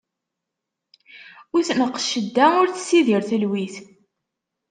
Ur 1.55 1.61
tneqq 1.67 1.97
cedda, 2.07 2.47
ur 2.61 2.69
tessidir 2.69 3.21
telwit. 3.29 3.75